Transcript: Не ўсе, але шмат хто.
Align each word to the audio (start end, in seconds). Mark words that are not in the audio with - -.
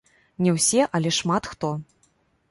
Не 0.45 0.53
ўсе, 0.55 0.85
але 0.99 1.11
шмат 1.17 1.49
хто. 1.51 1.69